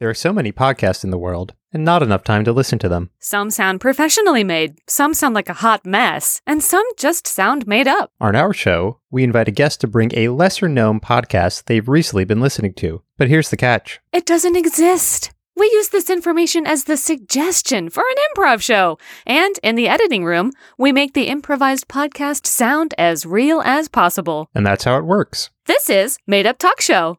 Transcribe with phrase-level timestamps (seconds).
[0.00, 2.88] There are so many podcasts in the world, and not enough time to listen to
[2.88, 3.10] them.
[3.18, 7.86] Some sound professionally made, some sound like a hot mess, and some just sound made
[7.86, 8.10] up.
[8.18, 12.24] On our show, we invite a guest to bring a lesser known podcast they've recently
[12.24, 13.02] been listening to.
[13.18, 15.32] But here's the catch It doesn't exist.
[15.54, 18.96] We use this information as the suggestion for an improv show.
[19.26, 24.48] And in the editing room, we make the improvised podcast sound as real as possible.
[24.54, 25.50] and that's how it works.
[25.66, 27.18] This is Made Up Talk Show.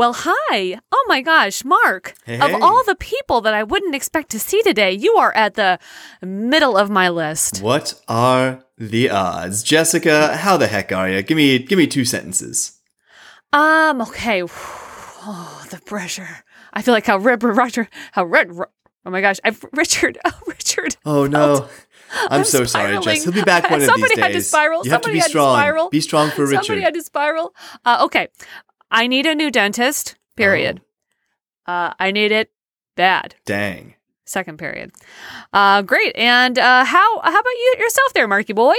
[0.00, 0.80] Well, hi.
[0.90, 2.14] Oh my gosh, Mark.
[2.24, 5.56] Hey, of all the people that I wouldn't expect to see today, you are at
[5.56, 5.78] the
[6.22, 7.60] middle of my list.
[7.60, 10.38] What are the odds, Jessica?
[10.38, 11.20] How the heck are you?
[11.20, 12.78] Give me, give me two sentences.
[13.52, 14.42] Um, okay.
[15.22, 16.44] Oh, the pressure.
[16.72, 18.48] I feel like how Red Roger, how Red,
[19.04, 20.96] oh my gosh, I've Richard, oh, Richard.
[21.04, 21.68] Oh no,
[22.22, 23.02] I'm, I'm so sorry, spiraling.
[23.02, 23.24] Jess.
[23.24, 24.48] He'll be back one of Somebody these had to days.
[24.48, 24.82] spiral.
[24.82, 25.56] You have to Somebody be had to strong.
[25.58, 25.90] spiral.
[25.90, 26.64] Be strong for Richard.
[26.64, 27.54] Somebody had to spiral.
[27.84, 28.28] Uh, okay.
[28.90, 30.80] I need a new dentist, period.
[31.66, 31.72] Oh.
[31.72, 32.50] Uh, I need it
[32.96, 33.36] bad.
[33.44, 33.94] Dang.
[34.26, 34.92] Second period.
[35.52, 36.14] Uh, great.
[36.16, 38.74] And uh, how how about you yourself there, Marky boy?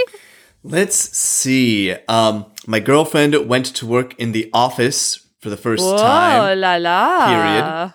[0.63, 1.91] Let's see.
[2.07, 6.75] Um, my girlfriend went to work in the office for the first Whoa, time, la
[6.75, 7.27] la.
[7.27, 7.93] Period.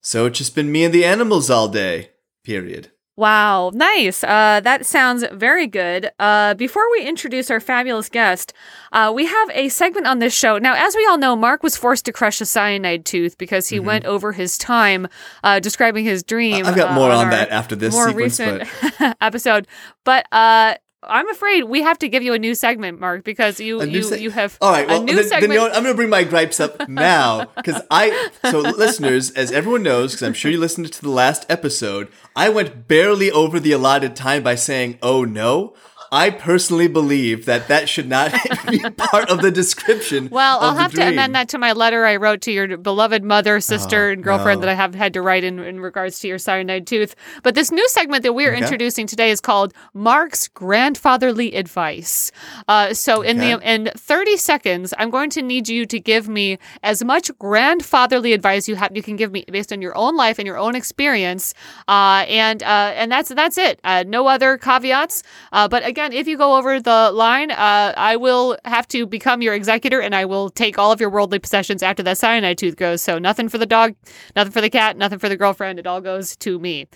[0.00, 2.10] so it's just been me and the animals all day.
[2.42, 2.90] Period.
[3.20, 4.24] Wow, nice.
[4.24, 6.10] Uh, that sounds very good.
[6.18, 8.54] Uh, before we introduce our fabulous guest,
[8.92, 10.56] uh, we have a segment on this show.
[10.56, 13.78] Now, as we all know, Mark was forced to crush a cyanide tooth because he
[13.78, 15.06] went over his time
[15.44, 16.60] uh, describing his dream.
[16.60, 16.68] Mm-hmm.
[16.68, 19.68] I've got uh, more on our that after this more sequence, recent but episode.
[20.04, 23.82] But uh, I'm afraid we have to give you a new segment, Mark, because you
[23.82, 25.52] you, seg- you have All right, well, a new then, then segment.
[25.52, 25.74] you know what?
[25.74, 28.30] I'm going to bring my gripes up now because I.
[28.50, 32.50] So, listeners, as everyone knows, because I'm sure you listened to the last episode, I
[32.50, 35.74] went barely over the allotted time by saying, "Oh no."
[36.12, 38.32] I personally believe that that should not
[38.70, 40.28] be part of the description.
[40.30, 43.60] Well, I'll have to amend that to my letter I wrote to your beloved mother,
[43.60, 44.66] sister, Oh, and girlfriend no.
[44.66, 47.14] that I have had to write in, in regards to your cyanide tooth.
[47.44, 48.58] But this new segment that we're Okay.
[48.62, 52.32] introducing today is called Mark's Grandfatherly Advice.
[52.66, 56.58] Uh, so in the in 30 seconds, I'm going to need you to give me
[56.82, 60.38] as much grandfatherly advice you have you can give me based on your own life
[60.38, 61.54] and your own experience.
[61.86, 63.78] Uh, and uh, and that's that's it.
[63.84, 65.22] Uh, no other caveats.
[65.52, 69.42] Uh, but again, if you go over the line, uh, I will have to become
[69.42, 72.76] your executor and I will take all of your worldly possessions after that cyanide tooth
[72.76, 73.02] goes.
[73.02, 73.94] So nothing for the dog,
[74.34, 75.78] nothing for the cat, nothing for the girlfriend.
[75.78, 76.88] It all goes to me.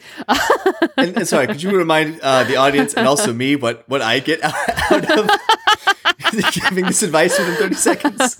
[0.97, 4.21] And, and sorry, could you remind uh, the audience and also me what, what I
[4.21, 5.31] get out of
[6.53, 8.37] giving this advice within 30 seconds?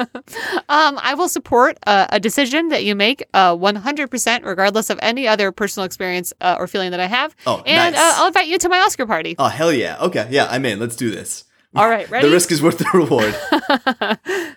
[0.69, 5.27] Um, I will support uh, a decision that you make uh, 100%, regardless of any
[5.29, 7.35] other personal experience uh, or feeling that I have.
[7.47, 8.01] Oh, and nice.
[8.01, 9.35] uh, I'll invite you to my Oscar party.
[9.39, 9.99] Oh, hell yeah.
[10.01, 10.79] Okay, yeah, I'm in.
[10.79, 11.45] Let's do this.
[11.77, 12.29] All right, ready?
[12.29, 13.35] The risk is worth the reward.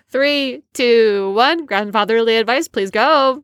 [0.10, 1.66] Three, two, one.
[1.66, 3.42] Grandfatherly advice, please go.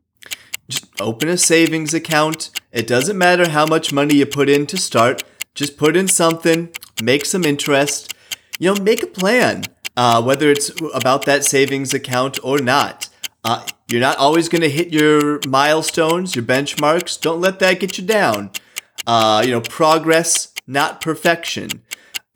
[0.69, 2.51] just open a savings account.
[2.71, 5.23] It doesn't matter how much money you put in to start.
[5.53, 6.69] Just put in something,
[7.03, 8.13] make some interest.
[8.59, 9.63] You know, make a plan.
[9.97, 13.07] Uh, whether it's about that savings account or not.
[13.45, 17.19] Uh, you're not always going to hit your milestones, your benchmarks.
[17.19, 18.51] Don't let that get you down.
[19.07, 21.69] Uh, you know, progress, not perfection.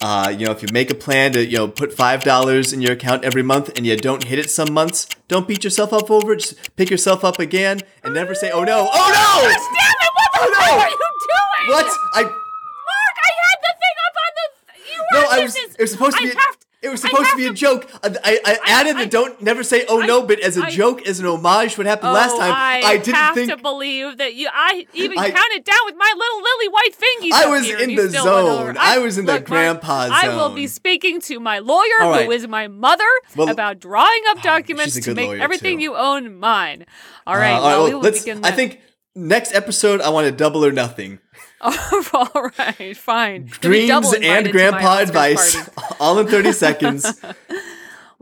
[0.02, 2.80] Uh, you know, if you make a plan to, you know, put five dollars in
[2.81, 6.09] your account every month and you don't hit it some months, don't beat yourself up
[6.09, 6.40] over it.
[6.40, 10.12] Just pick yourself up again and never say, "Oh no, oh no!" Damn it!
[10.16, 10.80] What the Oh, no!
[10.80, 11.75] are you doing?
[11.75, 11.86] What?
[12.13, 14.46] I Mark, I had the thing up on the.
[14.90, 15.56] You no, I was.
[15.56, 16.30] is- It was supposed to be.
[16.31, 16.38] to-
[16.81, 17.90] It was supposed to be a joke.
[18.02, 21.06] I, I, I added I- the don't never say "Oh no," but as a joke,
[21.06, 22.53] as an homage, to what happened last Oh, time.
[22.56, 24.47] I, didn't have think to believe that you.
[24.53, 27.31] I even counted down with my little lily white fingies.
[27.34, 28.78] I was in the zone.
[28.80, 32.24] I was in the grandpa I will be speaking to my lawyer, right.
[32.25, 33.03] who is my mother,
[33.36, 35.84] Well- about drawing up documents She's a to make everything too.
[35.84, 36.86] you own mine.
[37.28, 37.57] All right.
[37.57, 38.46] Uh, well, we will begin.
[38.46, 38.80] I think
[39.16, 41.19] next episode, I want to double or nothing.
[42.14, 43.50] all right, fine.
[43.62, 45.69] You'll be double Dreams and grandpa advice,
[46.00, 47.22] all in thirty seconds.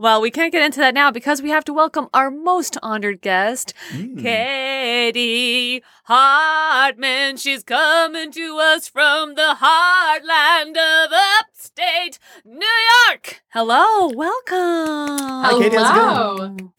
[0.00, 3.20] Well, we can't get into that now because we have to welcome our most honored
[3.20, 4.22] guest, Mm.
[4.22, 7.36] Katie Hartman.
[7.36, 11.10] She's coming to us from the heartland of
[11.40, 12.64] upstate New
[13.08, 13.42] York.
[13.48, 15.18] Hello, welcome.
[15.44, 16.58] Hi, Katie, how's it going?
[16.58, 16.72] Hello.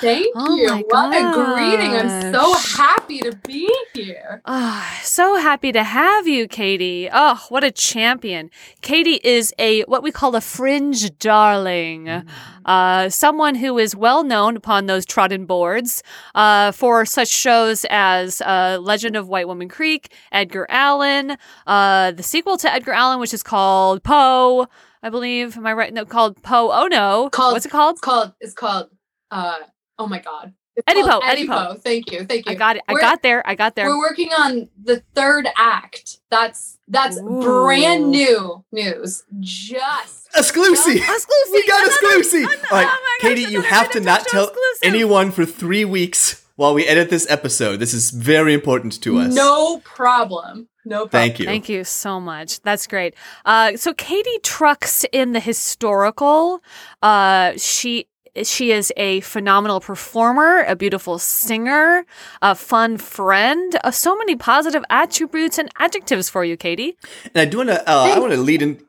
[0.00, 0.68] Thank Oh you.
[0.88, 1.92] What a greeting.
[1.94, 4.42] I'm so happy to be here.
[4.44, 7.08] Ah, so happy to have you, Katie.
[7.12, 8.50] Oh, what a champion.
[8.82, 12.24] Katie is a what we call a fringe darling.
[12.64, 16.02] Uh, someone who is well known upon those trodden boards
[16.34, 21.36] uh, for such shows as uh, Legend of White Woman Creek, Edgar Allan,
[21.66, 24.66] uh, the sequel to Edgar Allan, which is called Poe,
[25.02, 25.56] I believe.
[25.56, 25.92] Am I right?
[25.94, 26.70] No, called Poe.
[26.72, 27.92] Oh no, Called- what's it called?
[27.94, 28.90] It's called it's called
[29.30, 29.58] uh
[29.98, 30.52] oh my god.
[30.76, 31.74] It's Eddie called Poe, Eddie Poe.
[31.82, 32.24] Thank you.
[32.26, 32.52] Thank you.
[32.52, 32.82] I got it.
[32.86, 33.42] I We're- got there.
[33.48, 33.88] I got there.
[33.88, 36.18] We're working on the third act.
[36.30, 37.40] That's that's Ooh.
[37.42, 39.24] brand new news.
[39.40, 40.96] Just Exclusive.
[40.96, 41.52] Exclusive.
[41.52, 42.64] We got Another- exclusive.
[42.70, 44.80] All right, oh my gosh, Katie, you have to not tell exclusive.
[44.82, 47.78] anyone for three weeks while we edit this episode.
[47.78, 49.32] This is very important to us.
[49.34, 50.68] no problem.
[50.84, 51.10] No problem.
[51.10, 51.46] Thank you.
[51.46, 52.60] Thank you so much.
[52.60, 53.14] That's great.
[53.46, 56.62] Uh, so Katie trucks in the historical.
[57.02, 58.06] Uh, she
[58.44, 62.04] she is a phenomenal performer, a beautiful singer,
[62.42, 63.76] a fun friend.
[63.84, 66.96] Uh, so many positive attributes and adjectives for you, Katie.
[67.34, 67.88] And I do want to.
[67.88, 68.82] Uh, I want to lead in.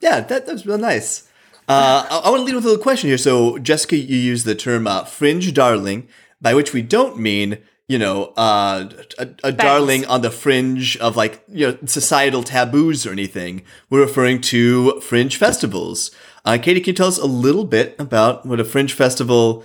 [0.00, 1.28] Yeah, that that's real nice.
[1.68, 3.18] Uh, I, I want to lead with a little question here.
[3.18, 6.08] So, Jessica, you use the term uh, "fringe darling,"
[6.40, 7.58] by which we don't mean
[7.88, 13.06] you know uh, a, a darling on the fringe of like you know societal taboos
[13.06, 13.62] or anything.
[13.90, 16.10] We're referring to fringe festivals.
[16.46, 19.64] Uh, Katie, can you tell us a little bit about what a fringe festival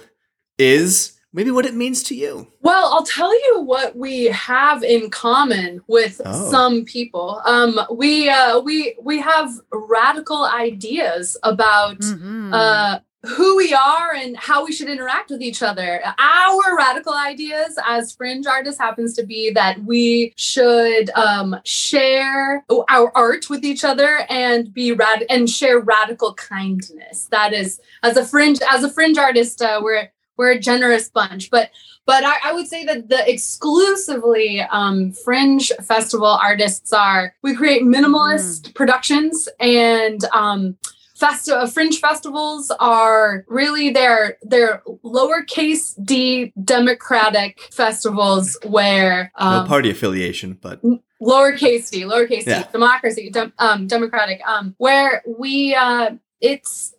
[0.58, 1.20] is?
[1.34, 2.48] Maybe what it means to you.
[2.62, 6.52] Well, I'll tell you what we have in common with Oh.
[6.52, 7.42] some people.
[7.46, 12.54] Um, we uh, we we have radical ideas about Mhm.
[12.54, 16.02] uh, who we are and how we should interact with each other.
[16.18, 23.12] Our radical ideas as fringe artists happens to be that we should um, share our
[23.16, 27.28] art with each other and be rad and share radical kindness.
[27.32, 31.52] That is, as a fringe as a fringe artist, uh, we're we're a generous bunch,
[31.52, 31.70] but
[32.08, 37.84] but I, I would say that the exclusively um, fringe festival artists are we create
[37.84, 40.78] minimalist productions and um,
[41.22, 49.68] festi- uh, fringe festivals are really they're they're lowercase d democratic festivals where no um,
[49.68, 50.82] party affiliation, but
[51.22, 52.64] lowercase d lowercase Yeah.
[52.64, 56.94] d democracy dem- um, democratic um, where we uh, it's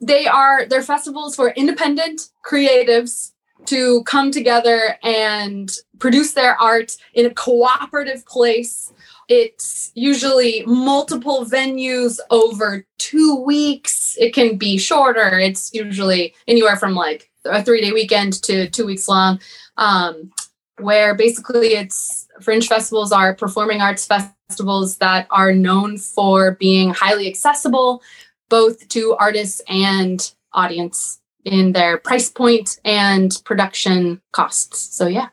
[0.00, 3.32] they are they're festivals for independent creatives
[3.66, 8.92] to come together and produce their art in a cooperative place
[9.28, 14.16] it's usually multiple venues over two weeks.
[14.18, 15.38] It can be shorter.
[15.38, 19.40] It's usually anywhere from like a three day weekend to two weeks long
[19.76, 20.32] um,
[20.78, 27.28] where basically it's fringe festivals are performing arts festivals that are known for being highly
[27.28, 28.02] accessible
[28.48, 34.78] both to artists and audience in their price point and production costs.
[34.78, 35.28] So yeah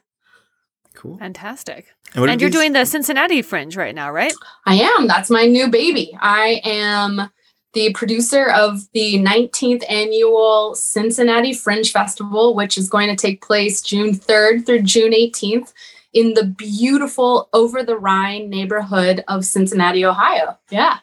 [1.06, 1.18] cool.
[1.18, 1.88] Fantastic.
[2.13, 4.34] what are And you're these- doing the Cincinnati Fringe right now, right?
[4.66, 5.07] I am.
[5.07, 6.18] That's my new baby.
[6.19, 7.30] I am
[7.74, 13.81] the producer of the 19th annual Cincinnati Fringe Festival, which is going to take place
[13.81, 15.74] June 3rd through June 18th
[16.13, 20.57] in the beautiful Over the Rhine neighborhood of Cincinnati, Ohio.
[20.72, 21.00] Yeah.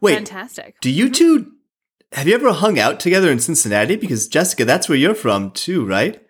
[0.00, 0.80] Wait, Fantastic.
[0.80, 1.12] Do you mm-hmm.
[1.12, 1.52] two
[2.12, 3.96] have you ever hung out together in Cincinnati?
[3.96, 6.22] Because Jessica, that's where you're from too, right?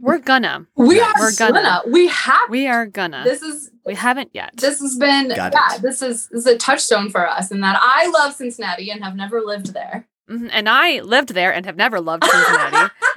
[0.00, 0.66] We're gonna.
[0.76, 1.06] We Nice.
[1.14, 1.52] are We're gonna.
[1.62, 1.82] gonna.
[1.86, 2.48] We have.
[2.50, 3.22] We are gonna.
[3.24, 4.52] This is we haven't yet.
[4.56, 5.76] this has been Got yeah.
[5.76, 5.82] it.
[5.82, 9.14] This is this is a touchstone for us in that I love Cincinnati and have
[9.16, 10.06] never lived there.
[10.30, 10.48] Mhm.
[10.52, 12.92] And I lived there and have never loved Cincinnati.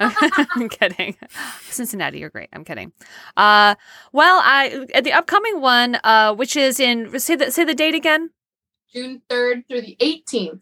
[0.56, 1.16] I'm kidding.
[1.70, 2.48] Cincinnati, you're great.
[2.52, 2.92] I'm kidding.
[3.36, 3.76] Uh,
[4.12, 7.94] well, I at the upcoming one, uh, which is in say the say the date
[7.94, 8.30] again.
[8.92, 10.60] June 3rd through the 18th.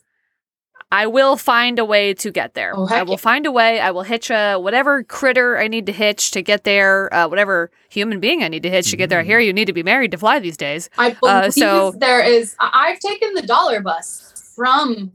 [0.92, 2.72] I will find a way to get there.
[2.76, 3.16] Oh, I will yeah.
[3.16, 3.80] find a way.
[3.80, 7.12] I will hitch a whatever critter I need to hitch to get there.
[7.12, 9.20] Uh, whatever human being I need to hitch to get there.
[9.20, 10.90] I hear you need to be married to fly these days.
[10.98, 12.54] I believe Uh, so- there is.
[12.60, 15.12] I- I've taken the dollar bus from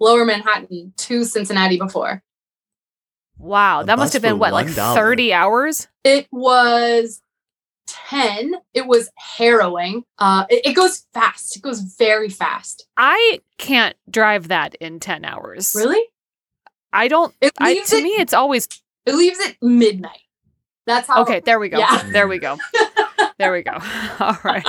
[0.00, 2.20] Lower Manhattan to Cincinnati before.
[3.38, 4.94] Wow, A that must have been what like $1.
[4.94, 5.86] thirty hours.
[6.04, 7.20] It was
[7.86, 8.54] ten.
[8.72, 10.04] It was harrowing.
[10.18, 11.56] Uh, it, it goes fast.
[11.56, 12.86] It goes very fast.
[12.96, 15.74] I can't drive that in ten hours.
[15.76, 16.02] Really?
[16.92, 17.34] I don't.
[17.40, 18.02] It I, to it.
[18.02, 18.68] me, it's always
[19.06, 20.20] it leaves at midnight.
[20.86, 21.22] That's how.
[21.22, 21.40] okay.
[21.40, 21.78] There we go.
[21.78, 22.02] Yeah.
[22.10, 22.58] There we go.
[23.38, 23.72] There we go.
[24.20, 24.66] All right.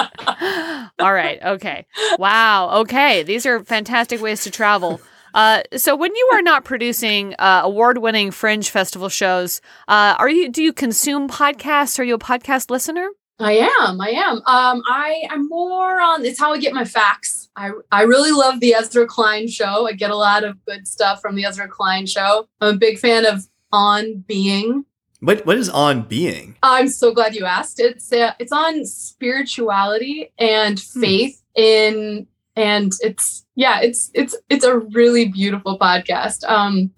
[1.00, 1.40] All right.
[1.44, 1.86] Okay.
[2.18, 2.82] Wow.
[2.82, 3.24] Okay.
[3.24, 5.02] These are fantastic ways to travel.
[5.36, 10.50] Uh, so when you are not producing uh, award-winning fringe festival shows, uh, are you?
[10.50, 12.00] Do you consume podcasts?
[12.00, 13.08] Are you a podcast listener?
[13.38, 14.00] I am.
[14.00, 14.38] I am.
[14.46, 16.24] Um, I I'm more on.
[16.26, 17.50] It's how I get my facts.
[17.58, 19.88] I I really love the Ezra Klein show.
[19.88, 22.48] I get a lot of good stuff from the Ezra Klein show.
[22.62, 24.86] I'm a big fan of On Being.
[25.20, 26.56] What what is on being?
[26.64, 27.80] I'm so glad you asked.
[27.80, 31.02] It's uh, it's on spirituality and Hmm.
[31.02, 36.48] faith in and it's yeah, it's it's it's a really beautiful podcast.
[36.50, 36.92] Um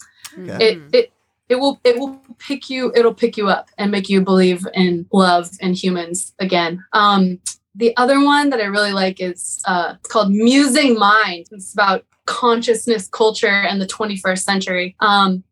[0.59, 1.11] it it
[1.49, 5.05] it will it will pick you it'll pick you up and make you believe in
[5.11, 6.83] love and humans again.
[6.93, 7.39] Um
[7.75, 11.47] the other one that I really like is uh it's called Musing Mind.
[11.51, 14.95] It's about consciousness culture and the 21st century.
[14.99, 15.43] Um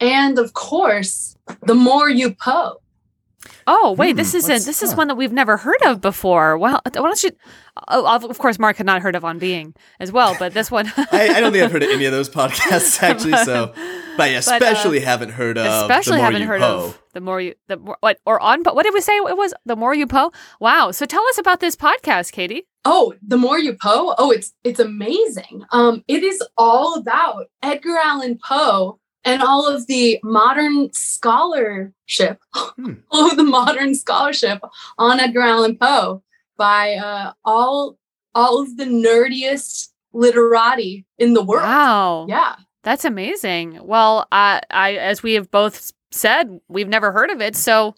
[0.00, 2.78] and of course, the more you Poe.
[3.66, 4.96] Oh wait, this Hmm, is a, this is that?
[4.98, 6.58] one that we've never heard of before.
[6.58, 7.30] Well, why don't you?
[7.88, 10.70] Oh, of of course, Mark had not heard of On Being as well, but this
[10.70, 13.36] one, I, I don't think I've heard of any of those podcasts actually.
[13.44, 15.82] So, but I But, uh, especially haven't heard of.
[15.90, 16.84] especially the more haven't you heard Poe.
[16.86, 18.62] of the more you the more, what or on.
[18.62, 19.54] But what did we say it was?
[19.64, 20.32] The more you po.
[20.60, 20.90] Wow.
[20.90, 22.66] So tell us about this podcast, Katie.
[22.84, 24.14] Oh, the more you Poe.
[24.18, 25.64] Oh, it's it's amazing.
[25.72, 32.94] Um, it is all about Edgar Allan Poe and all of the modern scholarship, Hmm.
[33.10, 34.60] all of the modern scholarship
[34.98, 36.22] on Edgar Allan Poe
[36.56, 37.98] by uh, all
[38.34, 41.64] all of the nerdiest literati in the world.
[41.64, 42.26] Wow.
[42.28, 42.56] Yeah.
[42.82, 43.78] That's amazing.
[43.82, 47.54] Well, I, I, as we have both said, we've never heard of it.
[47.54, 47.94] So,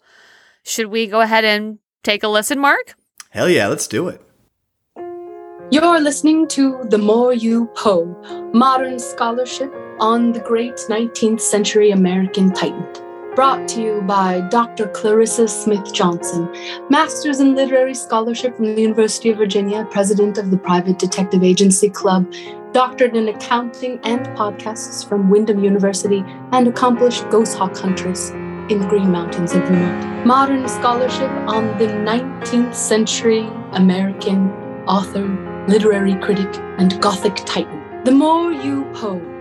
[0.63, 2.95] should we go ahead and take a listen, Mark?
[3.29, 4.21] Hell yeah, let's do it.
[5.71, 8.05] You're listening to The More You Poe,
[8.53, 12.85] modern scholarship on the great 19th century American Titan.
[13.35, 14.87] Brought to you by Dr.
[14.87, 16.49] Clarissa Smith Johnson,
[16.89, 21.89] Masters in Literary Scholarship from the University of Virginia, President of the Private Detective Agency
[21.89, 22.31] Club,
[22.71, 26.23] Doctorate in Accounting and Podcasts from Wyndham University,
[26.53, 28.29] and accomplished ghost hawk huntress
[28.69, 30.25] in the Green Mountains of Vermont.
[30.25, 34.49] Modern scholarship on the 19th century American
[34.87, 35.27] author,
[35.67, 38.03] literary critic, and Gothic titan.
[38.05, 39.34] The more you Poe.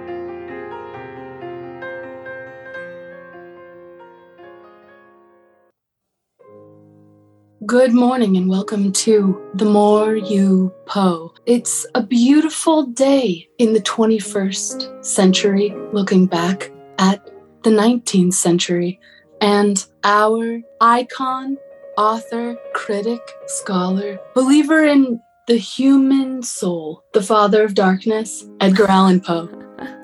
[7.66, 11.32] Good morning and welcome to The More You Poe.
[11.46, 17.30] It's a beautiful day in the 21st century, looking back at
[17.62, 18.98] the 19th century,
[19.40, 21.56] and our icon,
[21.96, 29.48] author, critic, scholar, believer in the human soul, the father of darkness, Edgar Allan Poe.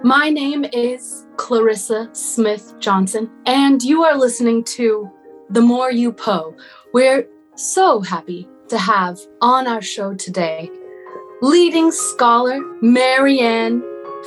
[0.05, 5.11] My name is Clarissa Smith Johnson, and you are listening to
[5.51, 6.57] The More You Poe.
[6.95, 7.27] We're
[7.61, 10.71] so happy to have on our show today
[11.43, 13.83] leading scholar Marianne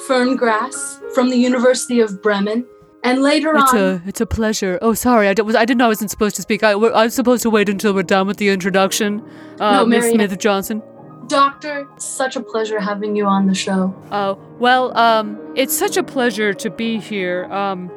[0.07, 2.65] Ferngrass from the University of Bremen,
[3.03, 4.79] and later It's on, a it's a pleasure.
[4.81, 6.63] Oh, sorry, I, was, I didn't know I wasn't supposed to speak.
[6.63, 9.23] I, I was supposed to wait until we're done with the introduction.
[9.59, 10.81] Uh, No, Miss Smith Johnson.
[11.27, 11.87] Doctor.
[11.97, 13.95] Such a pleasure having you on the show.
[14.11, 17.45] Oh, well, um, it's such a pleasure to be here.
[17.45, 17.91] Um,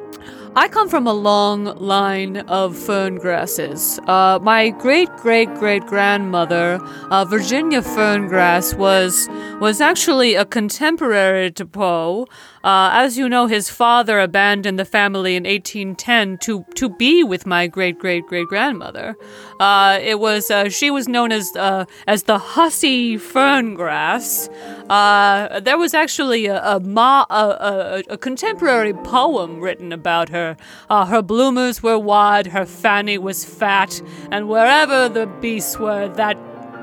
[0.57, 3.99] I come from a long line of Ferngrasses.
[4.09, 6.79] Uh, my great great great grandmother,
[7.11, 9.29] uh, Virginia Ferngrass, was
[9.61, 12.25] was actually a contemporary to Poe.
[12.63, 17.45] Uh, as you know, his father abandoned the family in 1810 to to be with
[17.45, 19.15] my great great great grandmother.
[19.59, 24.49] Uh, it was uh, she was known as uh, as the hussy ferngrass.
[24.89, 30.57] Uh, there was actually a a, ma- a, a, a contemporary poem written about her.
[30.89, 36.37] Uh, her bloomers were wide, her fanny was fat, and wherever the beasts were, that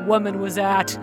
[0.06, 0.96] woman was at.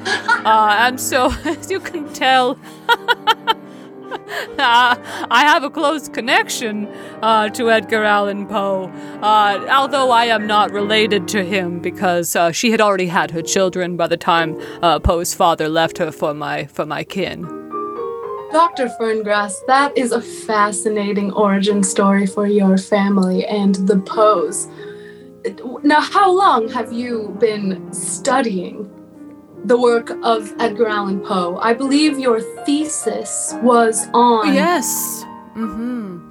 [0.46, 2.58] And so, as you can tell.
[4.12, 4.96] Uh,
[5.32, 6.88] I have a close connection
[7.22, 8.86] uh, to Edgar Allan Poe,
[9.22, 13.42] uh, although I am not related to him because uh, she had already had her
[13.42, 17.42] children by the time uh, Poe's father left her for my for my kin.
[18.52, 18.90] Dr.
[19.00, 24.68] Ferngrass, that is a fascinating origin story for your family and the Poes.
[25.84, 28.90] Now, how long have you been studying
[29.64, 31.58] the work of Edgar Allan Poe?
[31.58, 34.54] I believe your thesis was on.
[34.54, 35.24] Yes.
[35.56, 36.31] Mm-hmm.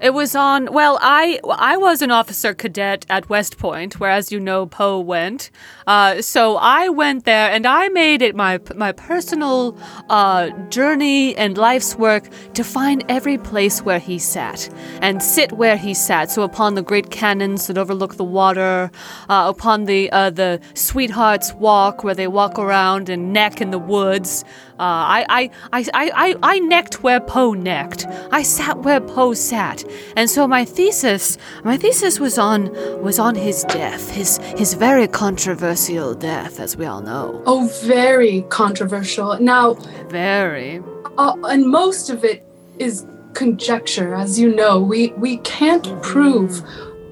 [0.00, 0.72] It was on.
[0.72, 5.00] Well, I I was an officer cadet at West Point, where, as you know, Poe
[5.00, 5.50] went.
[5.88, 9.76] Uh, so I went there, and I made it my my personal
[10.08, 14.68] uh, journey and life's work to find every place where he sat
[15.02, 16.30] and sit where he sat.
[16.30, 18.92] So upon the great cannons that overlook the water,
[19.28, 23.80] uh, upon the uh, the sweethearts' walk where they walk around and neck in the
[23.80, 24.44] woods.
[24.78, 24.82] Uh,
[25.18, 28.06] I, I, I, I, I, I necked where Poe necked.
[28.30, 29.82] I sat where Poe sat.
[30.16, 32.70] And so my thesis, my thesis was on
[33.02, 37.42] was on his death, his his very controversial death, as we all know.
[37.46, 39.38] Oh, very controversial.
[39.40, 39.74] Now,
[40.08, 40.80] Very.
[41.16, 42.46] uh, and most of it
[42.78, 43.04] is
[43.34, 44.80] conjecture, as you know.
[44.80, 46.62] We we can't prove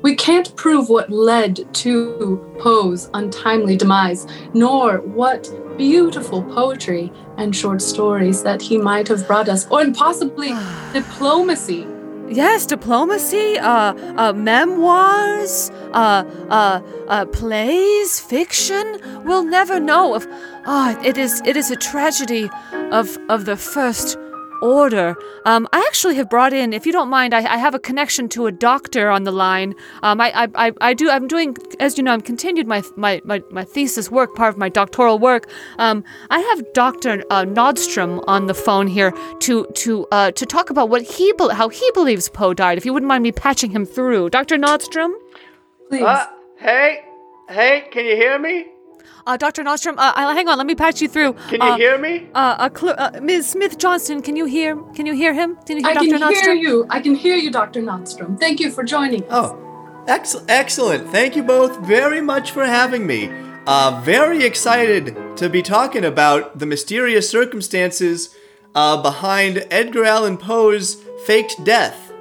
[0.02, 7.82] we can't prove what led to Poe's untimely demise, nor what beautiful poetry and short
[7.82, 10.52] stories that he might have brought us, or and possibly
[10.92, 11.86] diplomacy.
[12.28, 19.00] Yes, diplomacy, uh, uh, memoirs, uh, uh, uh, plays, fiction.
[19.24, 20.14] We'll never know.
[20.14, 20.26] Of,
[20.66, 22.50] ah, it is, it is a tragedy
[22.90, 24.18] of of the first
[24.62, 25.16] order.
[25.44, 28.28] Um, I actually have brought in, if you don't mind, I, I have a connection
[28.30, 29.74] to a doctor on the line.
[30.02, 33.42] Um, I, I, I, do, I'm doing, as you know, I'm continued my, my, my,
[33.50, 35.48] my thesis work, part of my doctoral work.
[35.78, 37.22] Um, I have Dr.
[37.30, 41.52] Uh, Nordstrom on the phone here to, to, uh, to talk about what he, be-
[41.52, 42.78] how he believes Poe died.
[42.78, 44.30] If you wouldn't mind me patching him through.
[44.30, 44.56] Dr.
[44.56, 45.12] Nordstrom?
[45.88, 46.02] Please.
[46.02, 46.26] Uh,
[46.58, 47.04] hey,
[47.48, 48.66] hey, can you hear me?
[49.26, 49.64] Uh, Dr.
[49.64, 51.32] Nordstrom, uh, uh, hang on, let me patch you through.
[51.48, 52.28] Can you uh, hear me?
[52.32, 53.48] Uh, uh, Cl- uh, Ms.
[53.48, 54.76] Smith Johnston, can you hear?
[54.94, 55.56] Can you hear him?
[55.66, 56.06] Can you hear I Dr.
[56.06, 56.42] can Nordstrom?
[56.42, 56.86] hear you.
[56.90, 57.82] I can hear you, Dr.
[57.82, 58.38] Nordstrom.
[58.38, 59.28] Thank you for joining us.
[59.30, 61.10] Oh, ex- excellent.
[61.10, 63.30] Thank you both very much for having me.
[63.66, 68.32] Uh, very excited to be talking about the mysterious circumstances
[68.76, 72.12] uh, behind Edgar Allan Poe's faked death.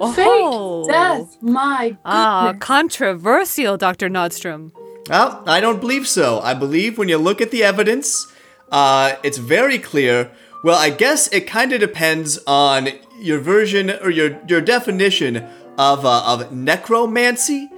[0.00, 0.12] Oh.
[0.12, 1.36] Fake death.
[1.40, 2.00] My goodness.
[2.04, 4.08] Ah, controversial, Dr.
[4.08, 4.72] Nordstrom.
[5.08, 6.40] Well, I don't believe so.
[6.40, 8.30] I believe when you look at the evidence,
[8.70, 10.30] uh, it's very clear.
[10.62, 12.88] Well, I guess it kind of depends on
[13.18, 15.48] your version or your your definition
[15.78, 17.70] of uh, of necromancy,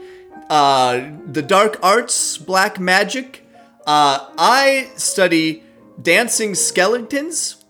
[0.49, 3.47] uh, the dark arts, black magic.
[3.87, 5.63] Uh, I study
[6.03, 7.65] dancing skeletons,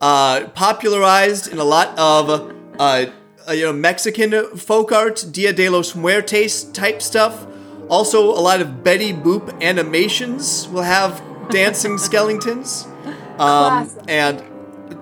[0.00, 3.06] uh, popularized in a lot of uh,
[3.50, 7.46] you know Mexican folk art, Dia de los Muertos type stuff.
[7.88, 12.86] Also, a lot of Betty Boop animations will have dancing skeletons.
[13.38, 14.40] Um, and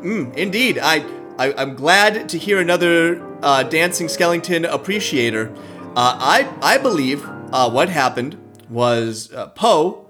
[0.03, 1.05] mm, indeed, I,
[1.39, 5.53] I I'm glad to hear another uh, dancing skeleton appreciator.
[5.97, 8.37] Uh, I I believe uh, what happened
[8.69, 10.07] was uh, Poe,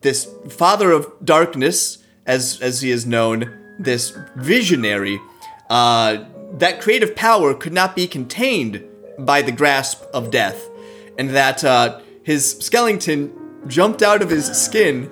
[0.00, 5.20] this father of darkness, as as he is known, this visionary,
[5.68, 8.84] uh, that creative power could not be contained
[9.18, 10.68] by the grasp of death,
[11.20, 13.30] and that uh, his skeleton
[13.66, 15.10] jumped out of his skin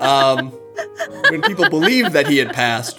[0.00, 0.48] um,
[1.28, 2.98] when people believed that he had passed,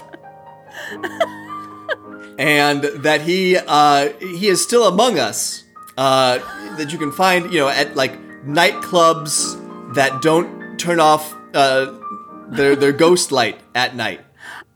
[2.38, 5.63] and that he uh, he is still among us.
[5.97, 6.38] Uh,
[6.78, 8.13] that you can find, you know, at like
[8.45, 9.58] nightclubs
[9.95, 11.91] that don't turn off uh,
[12.49, 14.21] their their ghost light at night.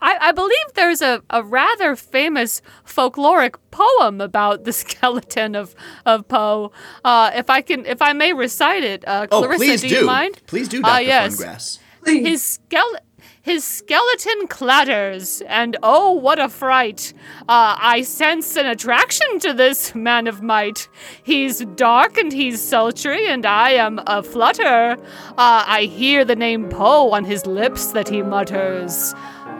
[0.03, 5.73] I, I believe there's a, a rather famous folkloric poem about the skeleton of,
[6.05, 6.71] of Poe.
[7.03, 9.95] Uh, if I can, if I may recite it, uh, Oh, Clarissa, please do, do.
[9.95, 10.41] you mind?
[10.45, 11.37] Please do, Ah, Doctor yes.
[11.41, 11.79] Fungrass.
[12.03, 12.27] Please.
[12.27, 12.99] His skele-
[13.41, 17.13] his skeleton clatters, and oh, what a fright!
[17.41, 20.87] Uh, I sense an attraction to this man of might.
[21.23, 24.97] He's dark and he's sultry, and I am a flutter.
[25.31, 29.13] Uh, I hear the name Poe on his lips that he mutters.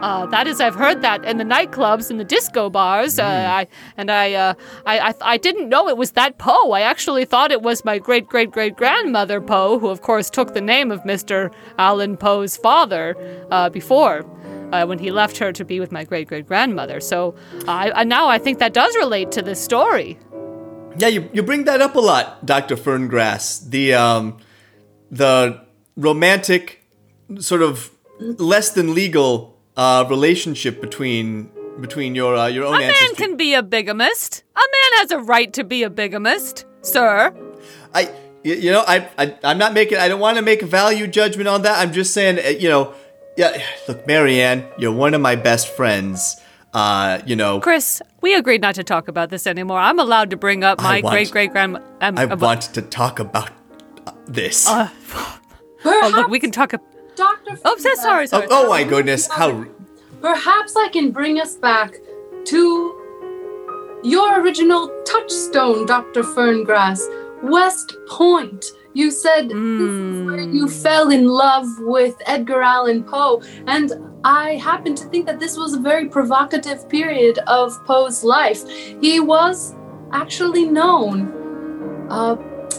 [0.04, 3.18] Uh, that is, I've heard that in the nightclubs and the disco bars.
[3.18, 3.24] Uh,
[3.60, 6.72] I and I, uh, I, I, I didn't know it was that Poe.
[6.72, 10.52] I actually thought it was my great great great grandmother Poe, who of course took
[10.52, 13.16] the name of Mister Allan Poe's father
[13.50, 14.16] uh, before.
[14.72, 17.34] Uh, when he left her to be with my great great grandmother, so
[17.68, 20.18] I, I now I think that does relate to this story.
[20.98, 23.70] Yeah, you, you bring that up a lot, Doctor Ferngrass.
[23.70, 24.36] The um,
[25.10, 25.64] the
[25.96, 26.84] romantic,
[27.38, 27.90] sort of
[28.20, 33.54] less than legal uh, relationship between between your uh, your own A man can be
[33.54, 34.42] a bigamist.
[34.56, 37.34] A man has a right to be a bigamist, sir.
[37.94, 41.06] I you know I, I I'm not making I don't want to make a value
[41.06, 41.78] judgment on that.
[41.78, 42.94] I'm just saying uh, you know
[43.36, 46.40] yeah look Marianne, you're one of my best friends.
[46.72, 49.78] Uh, you know Chris, we agreed not to talk about this anymore.
[49.78, 51.76] I'm allowed to bring up my want- great great grand.
[52.00, 53.50] Um, I uh, want to talk about
[54.06, 54.68] uh, this.
[55.86, 56.72] Oh, look, we can talk.
[56.72, 57.58] ab- Dr.
[57.64, 58.46] Oh, so- sorry, oh, sorry.
[58.50, 59.64] oh my goodness, how
[60.20, 61.96] Perhaps I can bring us back
[62.46, 63.00] to
[64.02, 66.22] your original touchstone, Dr.
[66.22, 67.00] Ferngrass,
[67.42, 68.64] West Point.
[68.94, 73.92] You said this is where you fell in love with Edgar Allan Poe, and
[74.24, 78.66] I happen to think that this was a very provocative period of Poe's life.
[79.00, 79.74] He was
[80.12, 82.06] actually known.
[82.08, 82.36] Uh,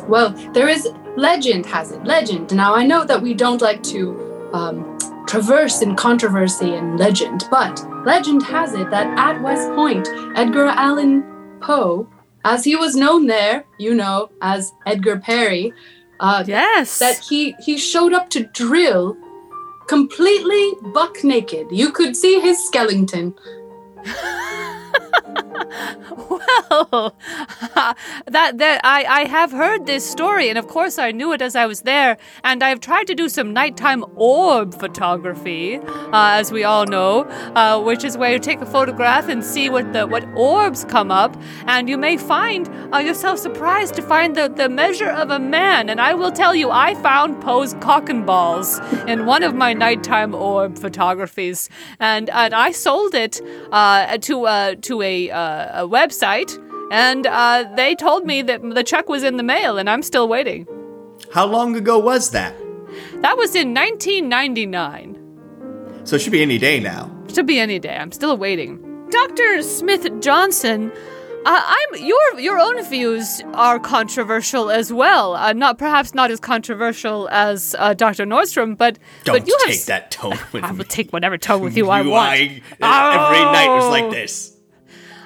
[0.08, 2.04] well, there is legend has it.
[2.06, 2.56] Legend.
[2.56, 7.84] Now I know that we don't like to um, traverse in controversy and legend, but
[8.06, 11.24] legend has it that at West Point, Edgar Allan
[11.62, 12.08] Poe,
[12.44, 15.74] as he was known there, you know, as Edgar Perry,
[16.20, 17.00] uh, Yes.
[17.00, 19.18] that he he showed up to drill
[19.88, 21.68] completely buck naked.
[21.72, 23.34] You could see his skeleton.
[25.56, 27.16] Well,
[28.28, 31.56] that that I I have heard this story, and of course I knew it as
[31.56, 32.18] I was there.
[32.44, 37.24] And I've tried to do some nighttime orb photography, uh, as we all know,
[37.56, 41.12] uh, which is where you take a photograph and see what the what orbs come
[41.12, 45.40] up, and you may find uh, yourself surprised to find the the measure of a
[45.40, 45.90] man.
[45.90, 49.74] And I will tell you, I found Poe's cock and balls in one of my
[49.74, 53.42] nighttime orb photographies, and and I sold it
[53.72, 56.52] uh, to uh, to a, uh, a website,
[56.92, 60.28] and uh, they told me that the check was in the mail, and I'm still
[60.28, 60.68] waiting.
[61.34, 62.56] How long ago was that?
[63.22, 65.16] That was in 1999.
[66.06, 67.12] So it should be any day now.
[67.34, 67.96] Should be any day.
[67.98, 68.80] I'm still waiting.
[69.10, 69.62] Dr.
[69.62, 70.92] Smith Johnson,
[71.46, 75.36] uh, I'm your your own views are controversial as well.
[75.36, 78.26] Uh, not perhaps not as controversial as uh, Dr.
[78.26, 80.70] Nordstrom, but Don't but you have take s- that tone with me.
[80.70, 82.30] I will take whatever tone with you I You- want.
[82.30, 84.12] I- every night was like Oh.
[84.12, 84.55] this.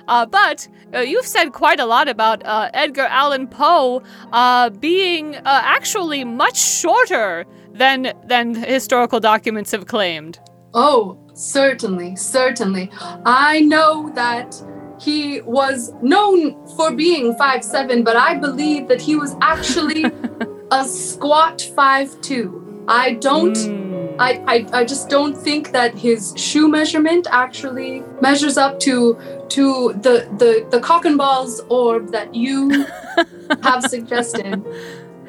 [0.10, 4.02] Uh, but uh, you've said quite a lot about uh, Edgar Allan Poe
[4.34, 10.40] uh, being uh, actually much shorter than than historical documents have claimed.
[10.74, 12.92] Oh, certainly, certainly.
[13.26, 14.62] I know that
[15.00, 20.06] he was known for being five seven, but I believe that he was actually
[20.72, 22.84] a squat five two.
[22.88, 23.99] I don't.
[24.20, 29.18] I, I, I just don't think that his shoe measurement actually measures up to
[29.50, 32.86] to the the, the cock and balls orb that you
[33.64, 34.64] have suggested.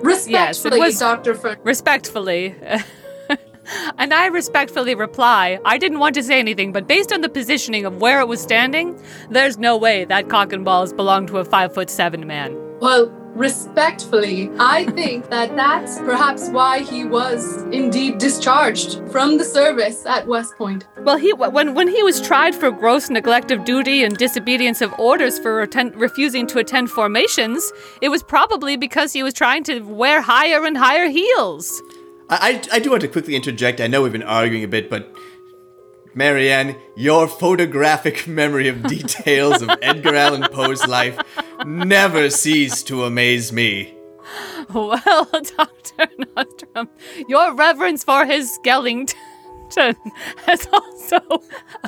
[0.02, 1.34] Respectfully, was- Dr.
[1.62, 2.56] Respectfully.
[3.98, 7.84] And I respectfully reply, I didn't want to say anything, but based on the positioning
[7.84, 9.00] of where it was standing,
[9.30, 12.56] there's no way that cock and balls belong to a five foot seven man.
[12.80, 20.04] Well, respectfully, I think that that's perhaps why he was indeed discharged from the service
[20.06, 20.86] at West Point.
[20.98, 24.92] Well, he when when he was tried for gross neglect of duty and disobedience of
[24.98, 29.80] orders for atten- refusing to attend formations, it was probably because he was trying to
[29.80, 31.82] wear higher and higher heels.
[32.28, 33.80] I, I, I do want to quickly interject.
[33.80, 35.14] I know we've been arguing a bit, but
[36.14, 41.18] Marianne, your photographic memory of details of Edgar Allan Poe's life
[41.64, 43.94] never ceased to amaze me.
[44.72, 46.08] Well, Dr.
[46.36, 46.88] Nostrum,
[47.28, 49.06] your reverence for his skeleton
[50.46, 51.20] has also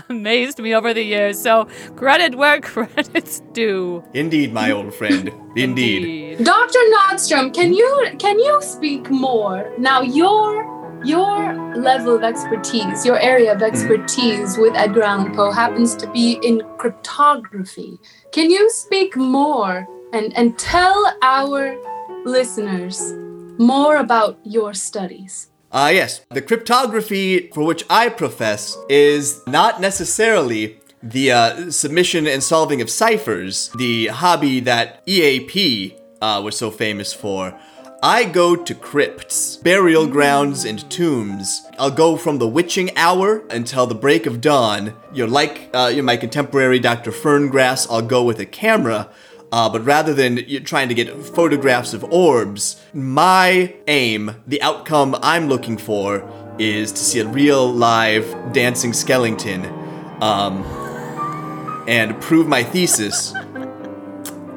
[0.09, 4.05] amazed me over the years, so credit where credit's due.
[4.15, 5.33] Indeed, my old friend.
[5.57, 6.45] Indeed.
[6.45, 6.79] Dr.
[6.95, 9.73] Nordstrom, can you can you speak more?
[9.79, 15.95] Now your your level of expertise, your area of expertise with Edgar Allan Poe happens
[15.97, 17.99] to be in cryptography.
[18.33, 21.77] Can you speak more and, and tell our
[22.25, 23.13] listeners
[23.59, 25.49] more about your studies?
[25.73, 26.21] Ah, yes.
[26.31, 32.89] The cryptography for which I profess is not necessarily the uh, submission and solving of
[32.89, 37.59] ciphers, the hobby that EAP uh, was so famous for.
[38.05, 41.63] I go to crypts, burial grounds, and tombs.
[41.79, 44.95] I'll go from the witching hour until the break of dawn.
[45.13, 47.13] You're like uh, you're my contemporary Dr.
[47.13, 47.87] Ferngrass.
[47.89, 49.09] I'll go with a camera.
[49.53, 55.15] Uh, but rather than you trying to get photographs of orbs, my aim, the outcome
[55.23, 59.65] I'm looking for, is to see a real live dancing skeleton,
[60.21, 60.65] um,
[61.87, 63.33] and prove my thesis.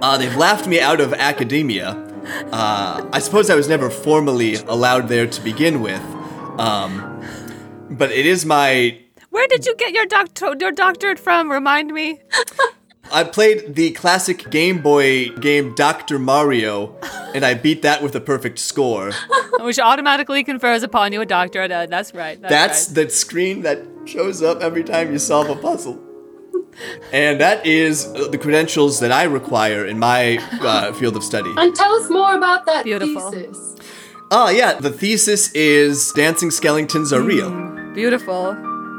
[0.02, 2.05] Uh, they've laughed me out of academia.
[2.52, 6.02] Uh, I suppose I was never formally allowed there to begin with,
[6.60, 7.24] um,
[7.90, 11.52] but it is my Where did you get your doctor your doctorate from?
[11.52, 12.20] Remind me.
[13.12, 16.18] I played the classic Game Boy game Dr.
[16.18, 16.96] Mario,
[17.36, 19.12] and I beat that with a perfect score.
[19.60, 21.72] Which automatically confers upon you a doctorate.
[21.72, 22.42] Uh, that's right.
[22.42, 22.96] That's, That's right.
[23.08, 26.02] the screen that shows up every time you solve a puzzle.
[27.12, 31.52] And that is uh, the credentials that I require in my uh, field of study.
[31.58, 33.32] And tell us more about that Beautiful.
[33.32, 33.76] thesis.
[34.32, 37.52] Oh, yeah, the thesis is dancing skeletons are real.
[37.94, 38.50] beautiful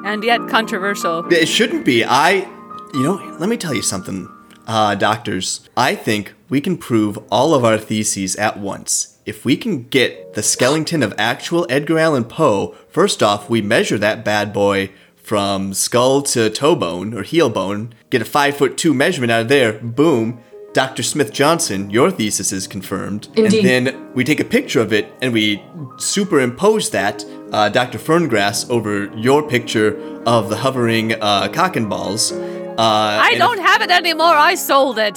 [0.06, 1.26] and yet controversial.
[1.32, 2.04] It shouldn't be.
[2.04, 2.48] I,
[2.94, 4.28] you know, let me tell you something,
[4.66, 5.68] uh, doctors.
[5.76, 9.18] I think we can prove all of our theses at once.
[9.26, 13.98] If we can get the skeleton of actual Edgar Allan Poe, first off, we measure
[13.98, 14.90] that bad boy
[15.26, 19.42] from skull to toe bone or heel bone, get a five foot two measurement out
[19.42, 20.38] of there, boom.
[20.72, 21.02] Dr.
[21.02, 23.26] Smith Johnson, your thesis is confirmed.
[23.34, 23.66] Indeed.
[23.66, 25.60] And then we take a picture of it and we
[25.96, 27.98] superimpose that, uh, Dr.
[27.98, 32.30] Ferngrass, over your picture of the hovering uh, cock and balls.
[32.30, 34.26] Uh, I and don't have it anymore.
[34.26, 35.16] I sold it.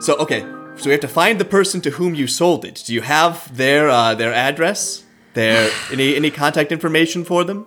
[0.00, 0.40] so okay,
[0.76, 2.82] so we have to find the person to whom you sold it.
[2.84, 5.04] Do you have their uh, their address?
[5.32, 7.66] Their any any contact information for them?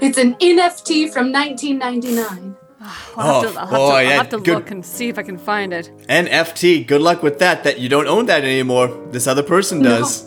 [0.00, 2.56] It's an NFT from 1999.
[2.80, 4.54] I'll have Oh, to, I'll have boy, to, I'll have to good.
[4.54, 5.90] look and see if I can find it.
[6.08, 7.64] NFT, good luck with that.
[7.64, 8.88] That you don't own that anymore.
[9.10, 10.00] This other person No.
[10.00, 10.26] does.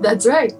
[0.00, 0.52] That's right.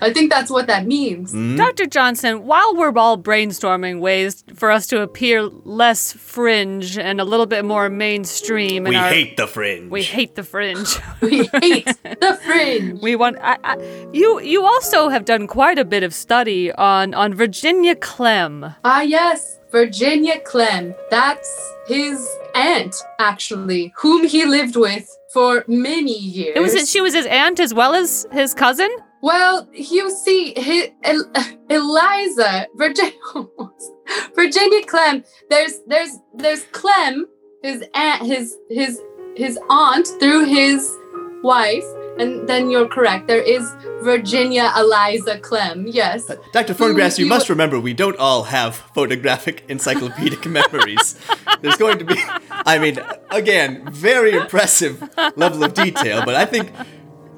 [0.00, 1.32] I think that's what that means.
[1.32, 1.56] Mm.
[1.56, 1.86] Dr.
[1.86, 7.46] Johnson, while we're all brainstorming ways for us to appear less fringe and a little
[7.46, 9.90] bit more mainstream, in We our, hate the fringe.
[9.90, 10.98] we hate the fringe.
[11.20, 13.00] We hate the fringe.
[13.02, 14.40] we want I, I, you.
[14.40, 18.74] You also have done quite a bit of study on on Virginia Clemm.
[18.84, 20.94] Ah, yes, Virginia Clemm.
[21.10, 21.50] That's
[21.86, 26.56] his aunt, actually, whom he lived with for many years.
[26.56, 28.90] It was she was his aunt as well as his cousin.
[29.22, 31.24] Well, you see, his, El,
[31.68, 33.12] Eliza, Virginia,
[34.34, 35.24] Virginia Clemm.
[35.50, 37.26] There's, there's, there's Clemm,
[37.62, 39.00] his aunt, his, his,
[39.36, 40.90] his aunt through his
[41.42, 41.84] wife,
[42.18, 43.28] and then you're correct.
[43.28, 43.70] There is
[44.02, 45.86] Virginia Eliza Clemm.
[45.86, 46.28] Yes.
[46.28, 46.74] Uh, Dr.
[46.74, 51.18] Phonograph, you you- must remember we don't all have photographic encyclopedic memories.
[51.60, 52.16] There's going to be,
[52.50, 52.98] I mean,
[53.30, 55.02] again, very impressive
[55.36, 56.72] level of detail, but I think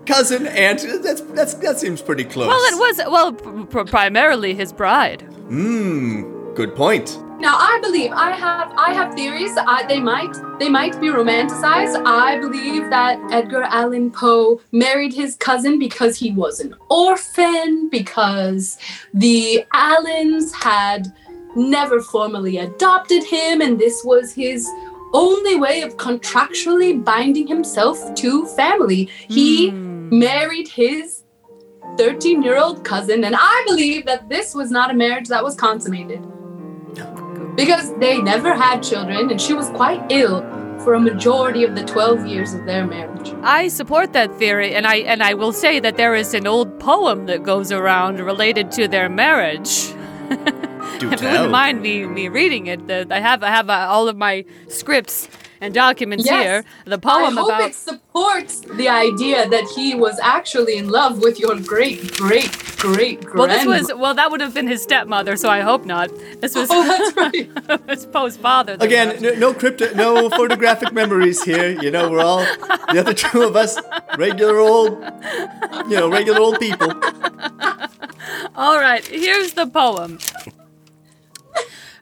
[0.06, 2.48] cousin, aunt, that's, that's, that seems pretty close.
[2.48, 5.20] Well, it was well pr- pr- primarily his bride.
[5.48, 7.18] Mmm, good point.
[7.42, 9.50] Now I believe I have I have theories.
[9.56, 12.00] I, they might they might be romanticized.
[12.06, 17.88] I believe that Edgar Allan Poe married his cousin because he was an orphan.
[17.88, 18.78] Because
[19.12, 21.12] the Allans had
[21.56, 24.70] never formally adopted him, and this was his
[25.12, 29.10] only way of contractually binding himself to family.
[29.28, 29.91] He hmm.
[30.10, 31.24] Married his
[31.96, 35.54] 13 year old cousin, and I believe that this was not a marriage that was
[35.54, 36.22] consummated
[37.56, 40.40] because they never had children and she was quite ill
[40.80, 43.32] for a majority of the 12 years of their marriage.
[43.42, 46.80] I support that theory, and I and I will say that there is an old
[46.80, 49.92] poem that goes around related to their marriage.
[50.98, 53.86] Do If you wouldn't mind me me reading it, the, I have I have uh,
[53.88, 55.28] all of my scripts
[55.62, 56.42] and documents Yes.
[56.44, 56.64] here.
[56.84, 61.22] The poem I hope about it supports the idea that he was actually in love
[61.22, 63.34] with your great, great, great great.
[63.34, 66.10] well, this was well that would have been his stepmother, so I hope not.
[66.40, 67.88] This was Oh, that's right.
[67.88, 68.76] his Poe's father.
[68.80, 69.22] Again, left.
[69.22, 71.70] no, no crypto, no photographic memories here.
[71.80, 72.44] You know, we're all
[72.92, 73.78] the other two of us,
[74.18, 74.92] regular old,
[75.88, 76.92] you know, regular old people.
[78.54, 80.18] All right, here's the poem.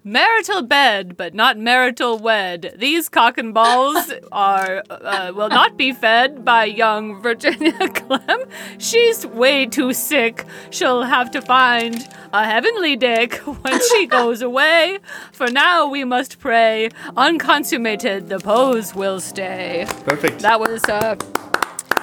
[0.03, 2.75] Marital bed, but not marital wed.
[2.79, 8.45] These cock and balls are uh, will not be fed by young Virginia Clemm.
[8.79, 10.47] She's way too sick.
[10.71, 15.01] She'll have to find a heavenly dick when she goes away.
[15.33, 16.89] For now, we must pray.
[17.17, 19.87] Unconsummated, the pose will stay.
[20.05, 20.41] Perfect.
[20.41, 21.19] That was a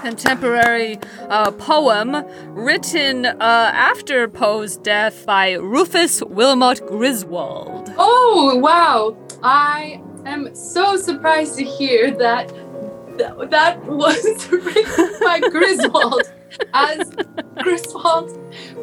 [0.01, 7.93] contemporary uh, poem written uh, after Poe's death by Rufus Wilmot Griswold.
[7.97, 9.17] Oh, wow.
[9.43, 12.49] I am so surprised to hear that
[13.17, 16.21] th- that was written by Griswold.
[16.73, 17.13] As
[17.61, 18.31] Griswold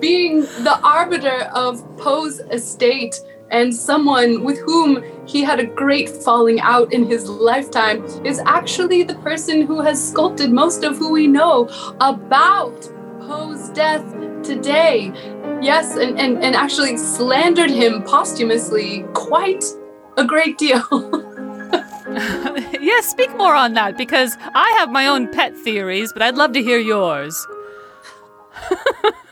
[0.00, 3.18] being the arbiter of Poe's estate
[3.50, 9.02] and someone with whom he had a great falling out in his lifetime is actually
[9.02, 11.68] the person who has sculpted most of who we know
[12.00, 12.88] about
[13.20, 14.04] Poe's death
[14.42, 15.12] today.
[15.62, 19.64] Yes, and, and, and actually slandered him posthumously quite
[20.16, 20.82] a great deal.
[22.80, 26.52] yes, speak more on that because I have my own pet theories, but I'd love
[26.52, 27.46] to hear yours.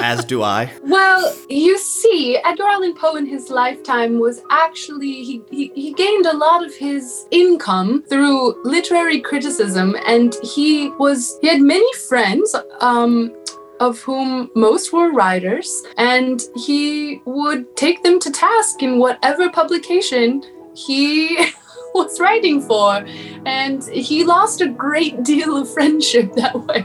[0.00, 0.72] As do I.
[0.82, 6.26] well, you see, Edgar Allan Poe in his lifetime was actually, he, he, he gained
[6.26, 12.54] a lot of his income through literary criticism, and he was, he had many friends.
[12.80, 13.34] Um,
[13.80, 20.42] of whom most were writers, and he would take them to task in whatever publication
[20.74, 21.46] he
[21.94, 23.02] was writing for.
[23.46, 26.84] And he lost a great deal of friendship that way.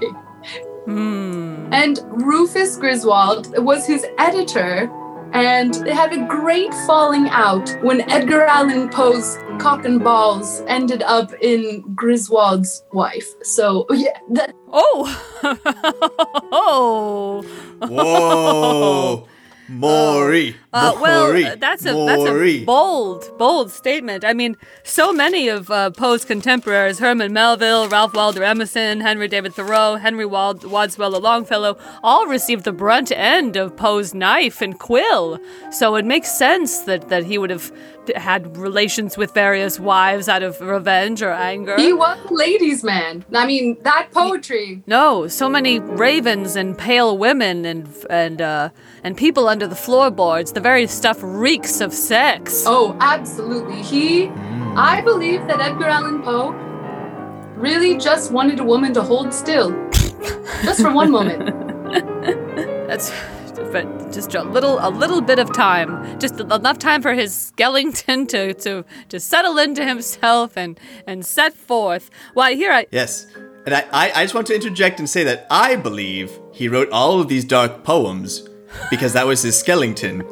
[0.85, 1.67] Hmm.
[1.71, 4.89] And Rufus Griswold was his editor,
[5.33, 11.01] and they had a great falling out when Edgar Allan Poe's cock and balls ended
[11.01, 13.27] up in Griswold's wife.
[13.43, 15.41] So, yeah, that, Oh!
[16.51, 17.41] oh!
[17.79, 19.27] Whoa.
[19.67, 20.55] Maury.
[20.71, 21.45] Uh, well, Maury.
[21.45, 24.23] uh, that's a that's a bold, bold statement.
[24.23, 29.53] I mean, so many of uh, Poe's contemporaries: Herman Melville, Ralph Waldo Emerson, Henry David
[29.53, 35.39] Thoreau, Henry Wald- Wadswell Longfellow, all received the brunt end of Poe's knife and quill.
[35.71, 37.71] So it makes sense that that he would have
[38.15, 41.75] had relations with various wives out of revenge or anger.
[41.77, 43.25] He was a ladies' man.
[43.33, 44.83] I mean, that poetry.
[44.87, 48.69] No, so many ravens and pale women and and uh,
[49.03, 50.53] and people under the floorboards.
[50.53, 52.63] The very stuff reeks of sex.
[52.65, 53.81] Oh, absolutely.
[53.81, 54.27] He,
[54.75, 56.51] I believe that Edgar Allan Poe
[57.55, 59.71] really just wanted a woman to hold still,
[60.63, 61.45] just for one moment.
[62.87, 63.11] That's
[63.75, 68.25] but just a little a little bit of time, just enough time for his skeleton
[68.27, 72.09] to to to settle into himself and and set forth.
[72.33, 73.27] Why here I Yes.
[73.65, 76.89] And I, I, I just want to interject and say that I believe he wrote
[76.91, 78.47] all of these dark poems
[78.89, 80.23] because that was his skeleton.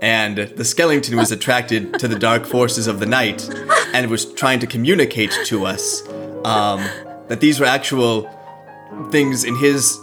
[0.00, 3.48] And the skeleton was attracted to the dark forces of the night
[3.94, 6.06] and was trying to communicate to us
[6.44, 6.78] um,
[7.28, 8.30] that these were actual
[9.10, 9.98] things in his.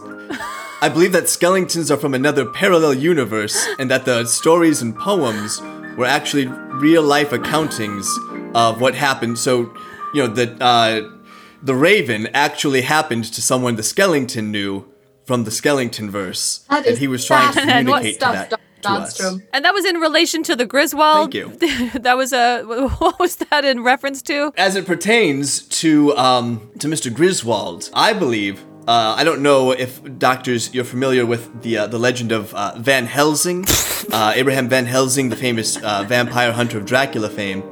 [0.84, 5.62] I believe that skeletons are from another parallel universe and that the stories and poems
[5.96, 8.08] were actually real life accountings
[8.56, 9.38] of what happened.
[9.38, 9.72] So,
[10.15, 11.08] you know, the, uh,
[11.62, 14.86] the raven actually happened to someone the skeleton knew
[15.24, 16.65] from the skeleton verse.
[16.70, 19.15] That and he was trying to communicate to stuff, that Dr.
[19.17, 19.39] to us.
[19.54, 21.32] And that was in relation to the Griswold.
[21.32, 21.89] Thank you.
[22.00, 22.63] that was a
[22.98, 24.52] what was that in reference to?
[24.58, 27.13] As it pertains to um, to Mr.
[27.13, 28.65] Griswold, I believe.
[28.88, 32.74] Uh, I don't know if doctors you're familiar with the uh, the legend of uh,
[32.78, 33.63] Van Helsing,
[34.12, 37.63] uh, Abraham Van Helsing, the famous uh, vampire hunter of Dracula fame.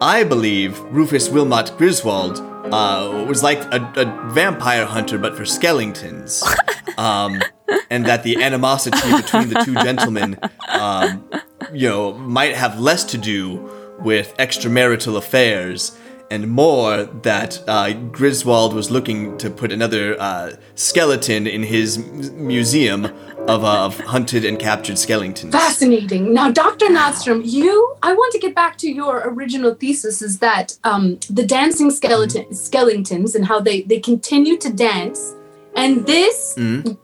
[0.00, 2.40] I believe Rufus Wilmot Griswold
[2.72, 6.42] uh, was like a, a vampire hunter, but for skeletons.
[6.98, 7.42] Um,
[7.90, 11.28] and that the animosity between the two gentlemen, um,
[11.74, 15.94] you know, might have less to do with extramarital affairs
[16.30, 22.46] and more that uh, Griswold was looking to put another uh, skeleton in his m-
[22.46, 23.04] museum
[23.48, 25.54] of, uh, of hunted and captured skeletons.
[25.54, 26.34] Fascinating.
[26.34, 26.86] Now, Dr.
[26.86, 31.46] Nordstrom, you, I want to get back to your original thesis is that um, the
[31.46, 35.34] dancing skeleton, skeletons and how they, they continue to dance.
[35.76, 36.54] And this,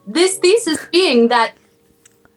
[0.07, 1.55] this thesis being that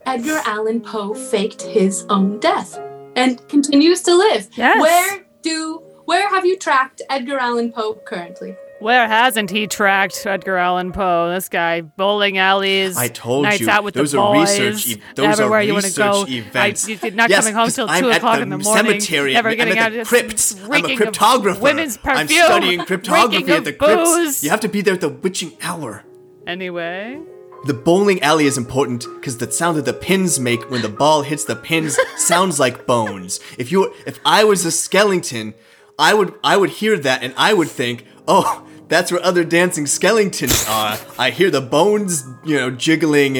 [0.05, 2.77] Edgar Allan Poe faked his own death
[3.15, 4.49] and continues to live.
[4.55, 4.81] Yes.
[4.81, 8.55] Where do, where have you tracked Edgar Allan Poe currently?
[8.79, 11.29] Where hasn't he tracked Edgar Allan Poe?
[11.33, 14.97] This guy, bowling alleys, I told nights you, out with those the are boys, research
[14.97, 16.25] e- those are you want to research go.
[16.27, 16.87] events.
[16.87, 18.85] I, you're not Yes, coming home 'cause till I'm two o'clock the in the morning.
[18.99, 19.33] cemetery.
[19.33, 20.55] Never I'm getting at out the of crypt.
[20.69, 21.59] I'm a cryptographer.
[21.61, 22.17] Women's perfume.
[22.17, 24.43] I'm studying cryptography at of the crypts.
[24.43, 26.03] You have to be there at the witching hour.
[26.45, 27.17] Anyway,
[27.65, 31.23] The bowling alley is important because the sound that the pins make when the ball
[31.23, 33.39] hits the pins sounds like bones.
[33.57, 35.55] If you, if I was a skeleton,
[35.97, 39.87] I would, I would hear that and I would think, oh, that's where other dancing
[39.87, 40.97] skeletons are.
[41.17, 43.37] I hear the bones, you know, jiggling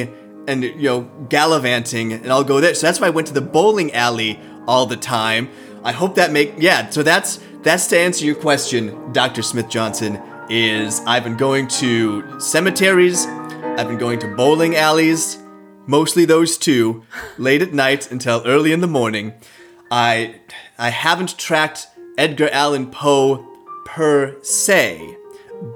[0.48, 2.74] and you know gallivanting, and I'll go there.
[2.76, 5.50] So that's why I went to the bowling alley all the time.
[5.84, 6.90] I hope that make yeah.
[6.90, 9.42] So that's that's to answer your question, Dr.
[9.42, 10.22] Smith Johnson.
[10.50, 15.40] Is I've been going to cemeteries, I've been going to bowling alleys,
[15.88, 17.04] mostly those two,
[17.40, 19.34] late at night until early in the morning.
[19.90, 20.42] I
[20.78, 23.46] I haven't tracked Edgar Allan Poe
[23.86, 25.18] per se,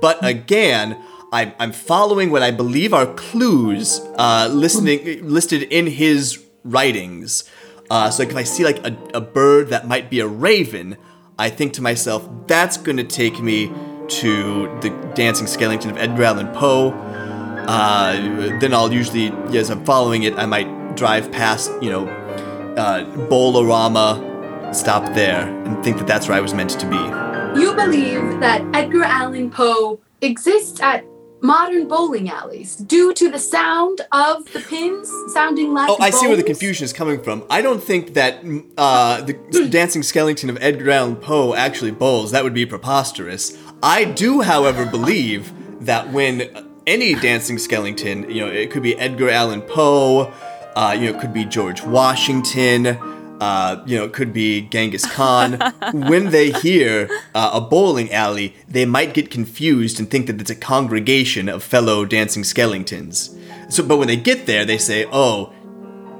[0.02, 6.44] but again, I'm, I'm following what I believe are clues uh, listening listed in his
[6.64, 7.50] writings.
[7.90, 10.98] Uh, so like if I see like a, a bird that might be a raven,
[11.38, 13.72] I think to myself, that's gonna take me
[14.08, 16.90] to the dancing skeleton of Edgar Allan Poe.
[16.92, 23.06] Uh, then I'll usually, as I'm following it, I might drive past, you know, uh,
[23.30, 24.29] Bolorama,
[24.74, 27.60] stop there, and think that that's where I was meant to be.
[27.60, 31.06] You believe that Edgar Allan Poe exists at
[31.42, 36.28] modern bowling alleys due to the sound of the pins sounding like Oh, I see
[36.28, 37.46] where the confusion is coming from.
[37.50, 42.32] I don't think that mm, uh, the dancing skeleton of Edgar Allan Poe actually bowls.
[42.32, 43.58] That would be preposterous.
[43.82, 45.54] I do, however, believe
[45.86, 50.34] that when any dancing skeleton, you know, it could be Edgar Allan Poe,
[50.76, 52.98] uh, you know, it could be George Washington,
[53.40, 55.60] uh, you know, it could be Genghis Khan.
[55.94, 60.50] when they hear uh, a bowling alley, they might get confused and think that it's
[60.50, 63.36] a congregation of fellow dancing skeletons.
[63.70, 65.54] So, but when they get there, they say, "Oh,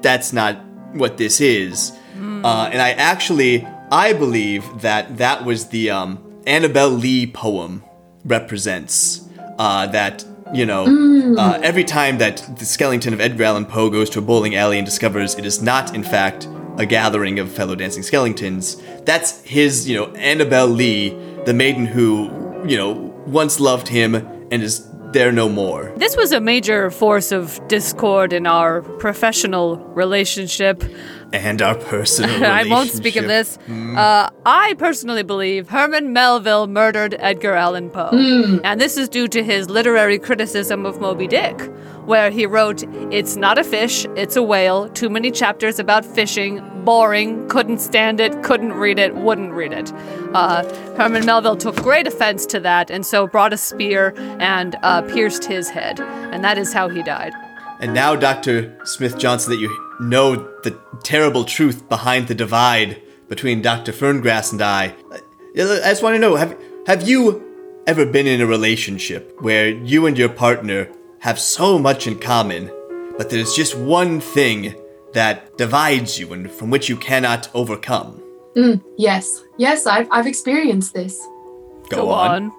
[0.02, 1.92] that's not what this is.
[2.44, 7.84] Uh, and I actually, I believe that that was the um, Annabel Lee poem
[8.26, 9.26] represents.
[9.58, 10.86] Uh, that, you know,
[11.38, 14.78] uh, every time that the skeleton of Edgar Allan Poe goes to a bowling alley
[14.78, 16.48] and discovers it is not, in fact,
[16.80, 21.10] a gathering of fellow dancing skeletons, that's his, you know, Annabel Lee,
[21.46, 22.32] the maiden who,
[22.66, 22.94] you know,
[23.28, 25.92] once loved him and is they're no more.
[25.98, 30.84] This was a major force of discord in our professional relationship.
[31.32, 33.68] And our personal I won't speak of relationship.
[33.68, 33.98] this.
[33.98, 38.10] Uh, I personally believe Herman Melville murdered Edgar Allan Poe.
[38.64, 41.60] And this is due to his literary criticism of Moby Dick,
[42.06, 46.62] where he wrote, It's not a fish, it's a whale, too many chapters about fishing,
[46.84, 49.94] boring, couldn't stand it, couldn't read it, wouldn't read it.
[50.34, 50.64] Uh,
[50.96, 55.46] Herman Melville took great offense to that and so brought a spear and uh, pierced
[55.46, 56.00] his head.
[56.00, 57.34] And that is how he died.
[57.80, 58.76] And now, Dr.
[58.86, 59.70] Smith Johnson, that you
[60.00, 63.92] know the terrible truth behind the divide between Dr.
[63.92, 65.20] Ferngrass and I, I
[65.56, 67.46] just want to know have, have you
[67.86, 70.90] ever been in a relationship where you and your partner
[71.20, 72.72] have so much in common,
[73.18, 74.76] but there's just one thing
[75.14, 78.22] that divides you and from which you cannot overcome?
[78.56, 81.20] Mm, yes, yes, I've, I've experienced this.
[81.90, 82.52] Go, on.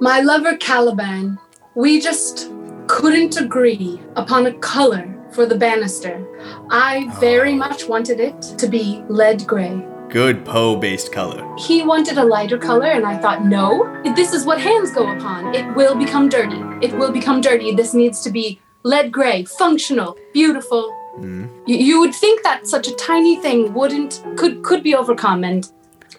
[0.00, 1.38] My lover Caliban,
[1.74, 2.50] we just
[2.86, 6.26] couldn't agree upon a color for the banister.
[6.70, 9.84] I very much wanted it to be lead gray.
[10.08, 11.42] Good Poe based color.
[11.56, 15.54] He wanted a lighter color, and I thought, no, this is what hands go upon.
[15.54, 16.60] It will become dirty.
[16.86, 17.74] It will become dirty.
[17.74, 20.92] This needs to be lead gray, functional, beautiful.
[21.16, 21.46] Hmm.
[21.66, 25.70] You, you would think that such a tiny thing wouldn't could could be overcome, and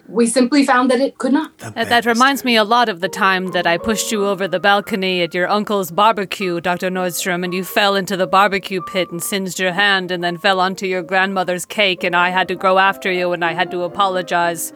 [0.08, 1.56] we simply found that it could not.
[1.58, 4.46] The That, that reminds me a lot of the time that I pushed you over
[4.46, 6.90] the balcony at your uncle's barbecue, Dr.
[6.90, 10.60] Nordstrom, and you fell into the barbecue pit and singed your hand and then fell
[10.60, 13.82] onto your grandmother's cake, and I had to go after you and I had to
[13.82, 14.72] apologize.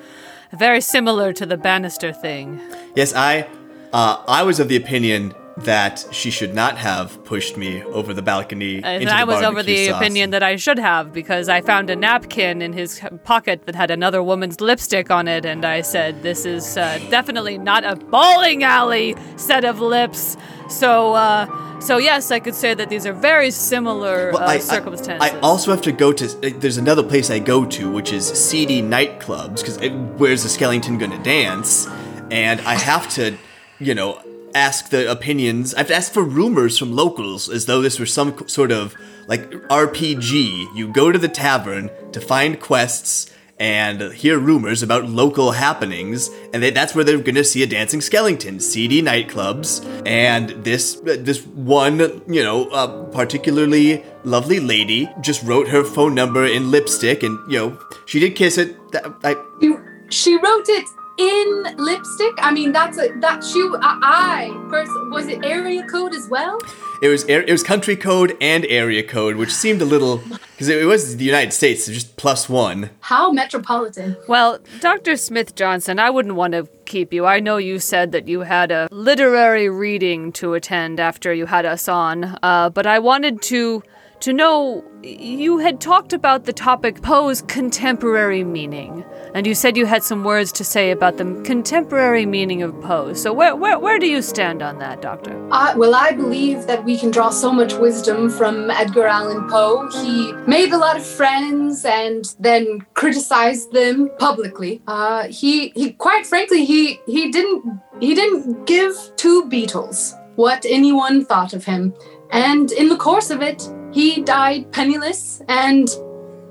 [0.52, 2.60] Very similar to the banister thing.
[2.96, 3.48] Yes, I,
[3.92, 5.34] uh, I was of the opinion
[5.64, 8.80] that she should not have pushed me over the balcony.
[8.82, 9.96] And into I the was over the sauce.
[10.00, 13.90] opinion that I should have because I found a napkin in his pocket that had
[13.90, 18.62] another woman's lipstick on it, and I said, "This is uh, definitely not a bowling
[18.62, 20.36] alley set of lips."
[20.68, 21.46] So, uh,
[21.80, 25.30] so yes, I could say that these are very similar Well, uh, I- I- circumstances.
[25.32, 26.24] I, also have to go to.
[26.26, 29.78] uh, There's another place I go to, which is seedy nightclubs, because
[30.18, 31.88] where's the skeleton gonna dance?
[32.30, 33.36] And I have to,
[33.80, 34.20] you know,
[34.54, 35.74] ask the opinions.
[35.74, 38.94] I have to ask for rumors from locals, as though this were some sort of
[39.26, 40.74] like RPG.
[40.74, 43.32] You go to the tavern to find quests.
[43.60, 48.60] And hear rumors about local happenings, and that's where they're gonna see a dancing skeleton.
[48.60, 55.82] Seedy nightclubs, and this this one, you know, uh, particularly lovely lady just wrote her
[55.82, 58.76] phone number in lipstick, and you know, she did kiss it.
[59.24, 60.86] I, You, she wrote it
[61.18, 62.32] in lipstick.
[62.38, 63.60] I mean, that's a that she.
[63.80, 66.58] I, I first was it area code as well.
[67.02, 70.82] it was it was country code and area code, which seemed a little because it,
[70.82, 72.90] it was the United States, so just plus one.
[73.00, 74.16] How metropolitan.
[74.28, 75.16] Well, Dr.
[75.16, 77.26] Smith Johnson, I wouldn't want to keep you.
[77.26, 81.66] I know you said that you had a literary reading to attend after you had
[81.66, 83.82] us on, uh, but I wanted to
[84.20, 89.04] to know you had talked about the topic Poe's contemporary meaning,
[89.34, 93.12] and you said you had some words to say about the contemporary meaning of Poe.
[93.12, 95.34] So where where where do you stand on that, Doctor?
[95.50, 99.88] Uh, well, I believe that we can draw so much wisdom from Edgar Allan Poe.
[100.02, 104.82] He made a lot of friends and then criticized them publicly.
[104.86, 111.24] Uh, he, he, quite frankly, he he didn't he didn't give two beetles what anyone
[111.24, 111.92] thought of him,
[112.30, 115.88] and in the course of it, he died penniless and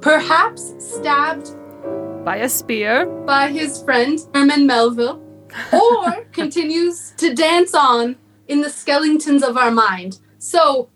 [0.01, 1.51] perhaps stabbed
[2.27, 3.05] By a spear.
[3.05, 5.23] by his friend Herman Melville,
[5.71, 8.17] or continues to dance on
[8.49, 10.19] in the skeletons of our mind.
[10.37, 10.89] So,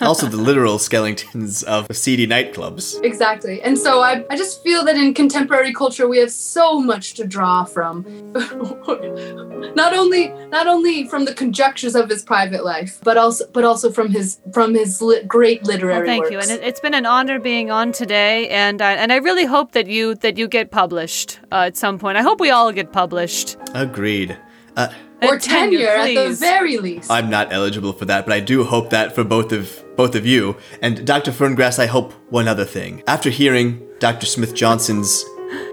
[0.00, 3.02] Also, the literal skeletons of seedy nightclubs.
[3.02, 3.60] exactly.
[3.62, 7.26] And so I, I just feel that in contemporary culture we have so much to
[7.26, 8.04] draw from.
[9.74, 13.90] not only not only from the conjectures of his private life, but also but also
[13.90, 16.32] from his from his li- great literary Well, thank works.
[16.32, 19.44] you, and it, it's been an honor being on today, and I, and I really
[19.44, 22.16] hope that you that you get published uh, at some point.
[22.16, 23.56] I hope we all get published.
[23.74, 24.36] Agreed.
[24.76, 27.10] Uh, And or tenure, at the very least.
[27.10, 30.26] I'm not eligible for that, but I do hope that for both of both of
[30.26, 30.56] you.
[30.82, 31.32] And Dr.
[31.32, 33.02] Ferngrass, I hope one other thing.
[33.06, 34.26] After hearing Dr.
[34.26, 35.24] Smith Johnson's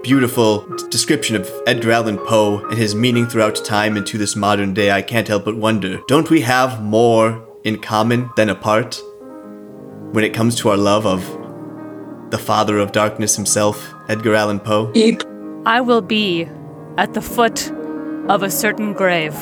[0.02, 4.34] beautiful d- description of Edgar Allan Poe and his meaning throughout time and to this
[4.36, 9.00] modern day, I can't help but wonder, don't we have more in common than apart
[10.12, 11.22] when it comes to our love of
[12.30, 14.90] the father of darkness himself, Edgar Allan Poe?
[14.94, 15.22] Eep.
[15.66, 16.48] I will be
[16.96, 17.70] at the foot
[18.28, 19.34] of a certain grave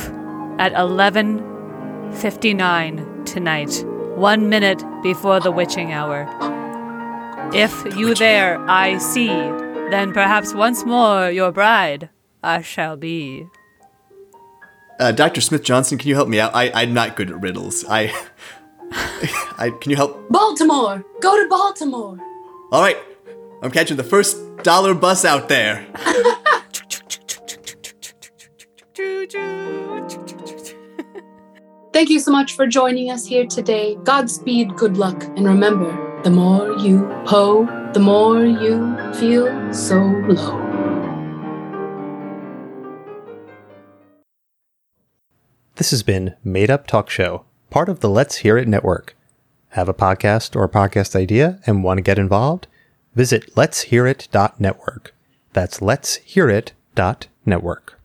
[0.59, 3.85] at 11:59 tonight,
[4.17, 6.27] one minute before the witching hour.
[7.55, 12.11] If you there I see, then perhaps once more your bride
[12.43, 13.47] I shall be.
[14.99, 15.41] Uh, Dr.
[15.41, 16.55] Smith Johnson, can you help me out?
[16.55, 17.85] I, I'm not good at riddles.
[17.89, 18.13] I,
[19.59, 20.29] I can you help?
[20.29, 21.03] Baltimore.
[21.21, 22.19] Go to Baltimore.
[22.73, 22.97] All right,
[23.63, 25.87] I'm catching the first dollar bus out there.
[31.93, 33.97] Thank you so much for joining us here today.
[34.05, 37.65] Godspeed, good luck, and remember, the more you hoe,
[37.95, 39.97] the more you feel so
[40.29, 40.69] low.
[45.77, 49.17] This has been Made Up Talk Show, part of the Let's Hear It network.
[49.71, 52.67] Have a podcast or a podcast idea and want to get involved?
[53.15, 55.15] Visit let'shearit.network.
[55.55, 58.02] That's let'shearit.network.